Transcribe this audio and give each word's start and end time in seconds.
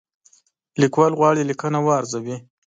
لیکوال 0.81 1.11
غواړي 1.19 1.43
لیکنه 1.49 1.79
وارزوي. 1.81 2.37